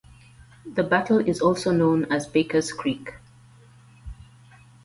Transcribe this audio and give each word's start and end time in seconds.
The 0.65 0.81
battle 0.81 1.19
is 1.19 1.41
also 1.41 1.71
known 1.71 2.05
as 2.11 2.25
Baker's 2.25 2.73
Creek. 2.73 3.17